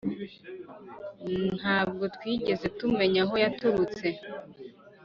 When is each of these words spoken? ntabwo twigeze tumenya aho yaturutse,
ntabwo 1.59 2.03
twigeze 2.15 2.65
tumenya 2.77 3.19
aho 3.25 3.35
yaturutse, 3.43 4.07